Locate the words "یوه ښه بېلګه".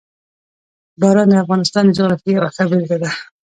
2.35-2.97